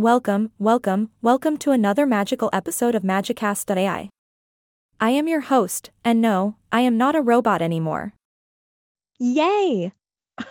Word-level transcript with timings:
Welcome, 0.00 0.50
welcome, 0.58 1.10
welcome 1.20 1.58
to 1.58 1.72
another 1.72 2.06
magical 2.06 2.48
episode 2.54 2.94
of 2.94 3.02
Magicast.ai. 3.02 4.08
I 4.98 5.10
am 5.10 5.28
your 5.28 5.42
host, 5.42 5.90
and 6.02 6.22
no, 6.22 6.56
I 6.72 6.80
am 6.80 6.96
not 6.96 7.14
a 7.14 7.20
robot 7.20 7.60
anymore. 7.60 8.14
Yay! 9.18 9.92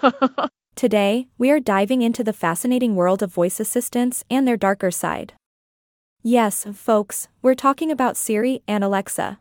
Today, 0.75 1.29
we 1.39 1.49
are 1.49 1.59
diving 1.59 2.03
into 2.03 2.23
the 2.23 2.31
fascinating 2.31 2.95
world 2.95 3.23
of 3.23 3.33
voice 3.33 3.59
assistants 3.59 4.23
and 4.29 4.47
their 4.47 4.55
darker 4.55 4.91
side. 4.91 5.33
Yes, 6.21 6.67
folks, 6.71 7.27
we're 7.41 7.55
talking 7.55 7.89
about 7.89 8.17
Siri 8.17 8.61
and 8.67 8.83
Alexa. 8.83 9.39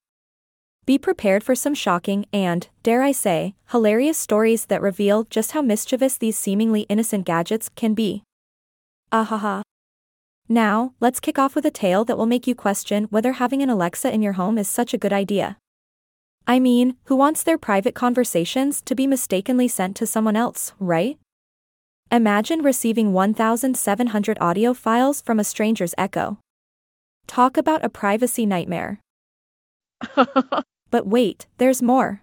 Be 0.87 0.97
prepared 0.97 1.45
for 1.45 1.55
some 1.55 1.75
shocking 1.75 2.25
and, 2.33 2.67
dare 2.83 3.03
I 3.03 3.13
say, 3.13 3.57
hilarious 3.73 4.17
stories 4.17 4.65
that 4.69 4.81
reveal 4.81 5.25
just 5.25 5.53
how 5.53 5.61
mischievous 5.61 6.17
these 6.17 6.39
seemingly 6.39 6.87
innocent 6.89 7.27
gadgets 7.27 7.69
can 7.77 7.93
be. 7.93 8.23
Ahaha. 9.13 9.61
Now, 10.49 10.95
let's 10.99 11.21
kick 11.21 11.39
off 11.39 11.55
with 11.55 11.67
a 11.67 11.71
tale 11.71 12.05
that 12.07 12.17
will 12.17 12.27
make 12.27 12.47
you 12.47 12.55
question 12.55 13.05
whether 13.11 13.33
having 13.33 13.63
an 13.63 13.69
Alexa 13.69 14.11
in 14.13 14.23
your 14.23 14.35
home 14.35 14.57
is 14.57 14.67
such 14.67 14.95
a 14.95 14.99
good 14.99 15.13
idea. 15.13 15.59
I 16.47 16.59
mean, 16.59 16.97
who 17.05 17.17
wants 17.17 17.43
their 17.43 17.59
private 17.59 17.95
conversations 17.95 18.81
to 18.83 18.95
be 18.95 19.07
mistakenly 19.07 19.69
sent 19.69 19.95
to 19.97 20.07
someone 20.07 20.37
else, 20.37 20.73
right? 20.81 21.19
Imagine 22.11 22.63
receiving 22.63 23.13
1,700 23.13 24.39
audio 24.41 24.73
files 24.73 25.21
from 25.21 25.39
a 25.39 25.45
stranger's 25.45 25.95
echo. 25.99 26.39
Talk 27.27 27.59
about 27.59 27.85
a 27.85 27.91
privacy 27.91 28.47
nightmare. 28.47 29.01
but 30.91 31.07
wait, 31.07 31.47
there's 31.59 31.83
more. 31.83 32.23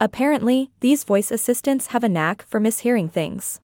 Apparently, 0.00 0.72
these 0.80 1.04
voice 1.04 1.30
assistants 1.30 1.88
have 1.88 2.02
a 2.02 2.08
knack 2.08 2.42
for 2.42 2.58
mishearing 2.58 3.12
things. 3.12 3.60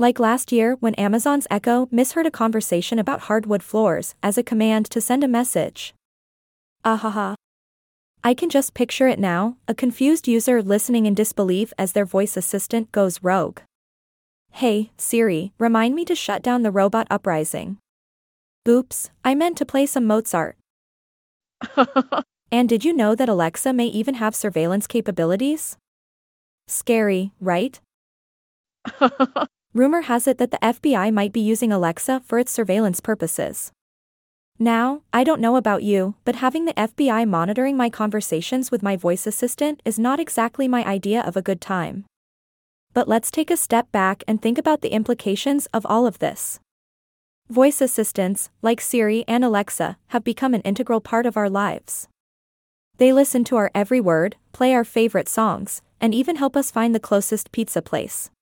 Like 0.00 0.20
last 0.20 0.52
year 0.52 0.76
when 0.78 0.94
Amazon's 0.94 1.48
Echo 1.50 1.88
misheard 1.90 2.24
a 2.24 2.30
conversation 2.30 3.00
about 3.00 3.22
hardwood 3.22 3.64
floors 3.64 4.14
as 4.22 4.38
a 4.38 4.44
command 4.44 4.88
to 4.92 5.00
send 5.00 5.24
a 5.24 5.28
message. 5.28 5.92
Ahaha. 6.84 7.34
I 8.22 8.32
can 8.32 8.48
just 8.48 8.74
picture 8.74 9.08
it 9.08 9.18
now, 9.18 9.56
a 9.66 9.74
confused 9.74 10.28
user 10.28 10.62
listening 10.62 11.06
in 11.06 11.14
disbelief 11.14 11.72
as 11.76 11.92
their 11.92 12.04
voice 12.04 12.36
assistant 12.36 12.92
goes 12.92 13.24
rogue. 13.24 13.58
Hey, 14.52 14.92
Siri, 14.96 15.52
remind 15.58 15.96
me 15.96 16.04
to 16.04 16.14
shut 16.14 16.42
down 16.42 16.62
the 16.62 16.70
robot 16.70 17.08
uprising. 17.10 17.78
Oops, 18.68 19.10
I 19.24 19.34
meant 19.34 19.58
to 19.58 19.66
play 19.66 19.84
some 19.84 20.04
Mozart. 20.04 20.56
and 22.52 22.68
did 22.68 22.84
you 22.84 22.92
know 22.92 23.16
that 23.16 23.28
Alexa 23.28 23.72
may 23.72 23.86
even 23.86 24.14
have 24.14 24.36
surveillance 24.36 24.86
capabilities? 24.86 25.76
Scary, 26.68 27.32
right? 27.40 27.80
Rumor 29.78 30.00
has 30.00 30.26
it 30.26 30.38
that 30.38 30.50
the 30.50 30.58
FBI 30.58 31.12
might 31.12 31.32
be 31.32 31.38
using 31.38 31.70
Alexa 31.70 32.22
for 32.24 32.40
its 32.40 32.50
surveillance 32.50 33.00
purposes. 33.00 33.70
Now, 34.58 35.02
I 35.12 35.22
don't 35.22 35.40
know 35.40 35.54
about 35.54 35.84
you, 35.84 36.16
but 36.24 36.34
having 36.34 36.64
the 36.64 36.72
FBI 36.72 37.28
monitoring 37.28 37.76
my 37.76 37.88
conversations 37.88 38.72
with 38.72 38.82
my 38.82 38.96
voice 38.96 39.24
assistant 39.24 39.80
is 39.84 39.96
not 39.96 40.18
exactly 40.18 40.66
my 40.66 40.84
idea 40.84 41.22
of 41.22 41.36
a 41.36 41.42
good 41.42 41.60
time. 41.60 42.06
But 42.92 43.06
let's 43.06 43.30
take 43.30 43.52
a 43.52 43.56
step 43.56 43.92
back 43.92 44.24
and 44.26 44.42
think 44.42 44.58
about 44.58 44.80
the 44.80 44.92
implications 44.92 45.66
of 45.66 45.86
all 45.86 46.08
of 46.08 46.18
this. 46.18 46.58
Voice 47.48 47.80
assistants, 47.80 48.50
like 48.62 48.80
Siri 48.80 49.24
and 49.28 49.44
Alexa, 49.44 49.96
have 50.08 50.24
become 50.24 50.54
an 50.54 50.62
integral 50.62 51.00
part 51.00 51.24
of 51.24 51.36
our 51.36 51.48
lives. 51.48 52.08
They 52.96 53.12
listen 53.12 53.44
to 53.44 53.54
our 53.54 53.70
every 53.76 54.00
word, 54.00 54.34
play 54.52 54.74
our 54.74 54.82
favorite 54.82 55.28
songs, 55.28 55.82
and 56.00 56.12
even 56.12 56.34
help 56.34 56.56
us 56.56 56.72
find 56.72 56.96
the 56.96 57.06
closest 57.08 57.52
pizza 57.52 57.80
place. 57.80 58.32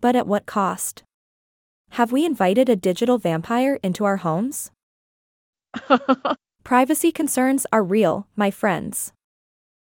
But 0.00 0.14
at 0.14 0.26
what 0.26 0.46
cost? 0.46 1.02
Have 1.90 2.12
we 2.12 2.24
invited 2.24 2.68
a 2.68 2.76
digital 2.76 3.18
vampire 3.18 3.78
into 3.82 4.04
our 4.04 4.18
homes? 4.18 4.70
Privacy 6.64 7.10
concerns 7.10 7.66
are 7.72 7.82
real, 7.82 8.26
my 8.36 8.50
friends. 8.50 9.12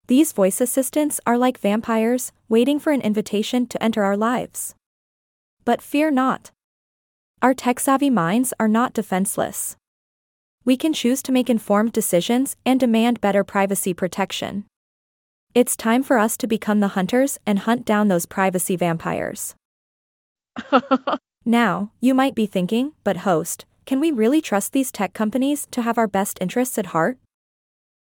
These 0.06 0.32
voice 0.32 0.60
assistants 0.60 1.20
are 1.26 1.38
like 1.38 1.58
vampires, 1.58 2.32
waiting 2.48 2.78
for 2.78 2.92
an 2.92 3.00
invitation 3.00 3.66
to 3.68 3.82
enter 3.82 4.04
our 4.04 4.16
lives. 4.16 4.74
But 5.64 5.80
fear 5.80 6.10
not. 6.10 6.50
Our 7.40 7.54
tech 7.54 7.80
savvy 7.80 8.10
minds 8.10 8.52
are 8.60 8.68
not 8.68 8.92
defenseless. 8.92 9.76
We 10.64 10.76
can 10.76 10.92
choose 10.92 11.22
to 11.22 11.32
make 11.32 11.48
informed 11.48 11.92
decisions 11.92 12.56
and 12.66 12.80
demand 12.80 13.20
better 13.20 13.44
privacy 13.44 13.94
protection. 13.94 14.64
It's 15.54 15.76
time 15.76 16.02
for 16.02 16.18
us 16.18 16.36
to 16.38 16.46
become 16.46 16.80
the 16.80 16.88
hunters 16.88 17.38
and 17.46 17.60
hunt 17.60 17.84
down 17.84 18.08
those 18.08 18.26
privacy 18.26 18.76
vampires. 18.76 19.54
now, 21.44 21.90
you 22.00 22.14
might 22.14 22.34
be 22.34 22.46
thinking, 22.46 22.92
but 23.02 23.18
host, 23.18 23.64
can 23.86 24.00
we 24.00 24.10
really 24.10 24.40
trust 24.40 24.72
these 24.72 24.92
tech 24.92 25.12
companies 25.12 25.66
to 25.70 25.82
have 25.82 25.98
our 25.98 26.06
best 26.06 26.38
interests 26.40 26.78
at 26.78 26.86
heart? 26.86 27.18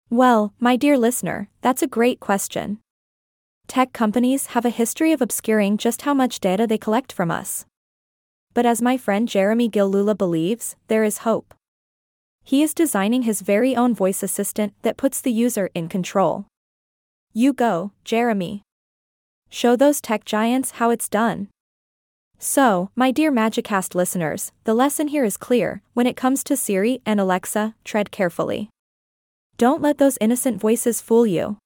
Well, 0.09 0.53
my 0.59 0.75
dear 0.75 0.97
listener, 0.97 1.49
that's 1.61 1.81
a 1.81 1.87
great 1.87 2.19
question. 2.19 2.79
Tech 3.67 3.93
companies 3.93 4.47
have 4.47 4.65
a 4.65 4.69
history 4.69 5.11
of 5.11 5.21
obscuring 5.21 5.77
just 5.77 6.03
how 6.03 6.13
much 6.13 6.39
data 6.39 6.67
they 6.67 6.77
collect 6.77 7.11
from 7.11 7.31
us. 7.31 7.65
But 8.53 8.65
as 8.65 8.81
my 8.81 8.97
friend 8.97 9.27
Jeremy 9.27 9.67
Gillooly 9.67 10.13
believes, 10.13 10.75
there 10.87 11.03
is 11.03 11.19
hope. 11.19 11.53
He 12.43 12.61
is 12.61 12.73
designing 12.73 13.23
his 13.23 13.41
very 13.41 13.75
own 13.75 13.95
voice 13.95 14.21
assistant 14.21 14.73
that 14.83 14.97
puts 14.97 15.21
the 15.21 15.31
user 15.31 15.69
in 15.73 15.87
control. 15.87 16.45
You 17.33 17.53
go, 17.53 17.93
Jeremy. 18.03 18.61
Show 19.49 19.75
those 19.75 20.01
tech 20.01 20.25
giants 20.25 20.71
how 20.71 20.89
it's 20.89 21.09
done. 21.09 21.47
So, 22.45 22.89
my 22.93 23.11
dear 23.11 23.31
Magicast 23.31 23.95
listeners, 23.95 24.51
the 24.65 24.73
lesson 24.73 25.07
here 25.07 25.23
is 25.23 25.37
clear 25.37 25.81
when 25.93 26.05
it 26.05 26.17
comes 26.17 26.43
to 26.43 26.57
Siri 26.57 27.01
and 27.05 27.17
Alexa, 27.17 27.73
tread 27.85 28.11
carefully. 28.11 28.69
Don't 29.55 29.81
let 29.81 29.97
those 29.97 30.17
innocent 30.19 30.59
voices 30.59 30.99
fool 30.99 31.25
you. 31.25 31.57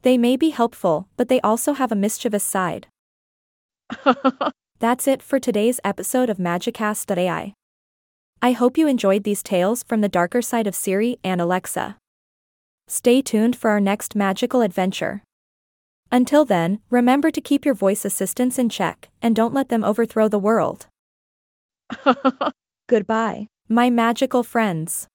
They 0.00 0.16
may 0.16 0.38
be 0.38 0.50
helpful, 0.50 1.06
but 1.18 1.28
they 1.28 1.38
also 1.42 1.74
have 1.74 1.92
a 1.92 1.94
mischievous 1.94 2.42
side. 2.42 2.86
That's 4.78 5.06
it 5.06 5.22
for 5.22 5.38
today's 5.38 5.80
episode 5.84 6.30
of 6.30 6.38
Magicast.ai. 6.38 7.52
I 8.40 8.52
hope 8.52 8.78
you 8.78 8.88
enjoyed 8.88 9.24
these 9.24 9.42
tales 9.42 9.82
from 9.82 10.00
the 10.00 10.08
darker 10.08 10.40
side 10.40 10.66
of 10.66 10.74
Siri 10.74 11.18
and 11.22 11.42
Alexa. 11.42 11.98
Stay 12.88 13.20
tuned 13.20 13.54
for 13.54 13.68
our 13.68 13.80
next 13.80 14.16
magical 14.16 14.62
adventure. 14.62 15.24
Until 16.12 16.44
then, 16.44 16.80
remember 16.90 17.30
to 17.30 17.40
keep 17.40 17.64
your 17.64 17.74
voice 17.74 18.04
assistants 18.04 18.58
in 18.58 18.68
check 18.68 19.10
and 19.22 19.36
don't 19.36 19.54
let 19.54 19.68
them 19.68 19.84
overthrow 19.84 20.28
the 20.28 20.38
world. 20.38 20.86
Goodbye, 22.88 23.46
my 23.68 23.90
magical 23.90 24.42
friends. 24.42 25.10